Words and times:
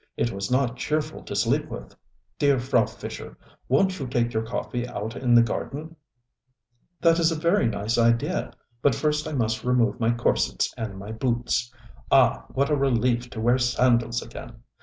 It 0.17 0.31
was 0.31 0.49
not 0.49 0.77
cheerful 0.77 1.21
to 1.25 1.35
sleep 1.35 1.67
with. 1.69 1.93
Dear 2.39 2.57
Frau 2.57 2.87
Fischer, 2.87 3.37
wonŌĆÖt 3.69 3.99
you 3.99 4.07
take 4.07 4.33
your 4.33 4.41
coffee 4.41 4.87
out 4.87 5.15
in 5.15 5.35
the 5.35 5.43
garden? 5.43 5.89
ŌĆØ 7.03 7.11
ŌĆ£That 7.15 7.19
is 7.19 7.31
a 7.31 7.35
very 7.35 7.67
nice 7.67 7.99
idea. 7.99 8.51
But 8.81 8.95
first 8.95 9.27
I 9.27 9.33
must 9.33 9.63
remove 9.63 9.99
my 9.99 10.11
corsets 10.11 10.73
and 10.75 10.97
my 10.97 11.11
boots. 11.11 11.71
Ah, 12.11 12.45
what 12.49 12.71
a 12.71 12.75
relief 12.75 13.29
to 13.29 13.39
wear 13.39 13.59
sandals 13.59 14.23
again. 14.23 14.63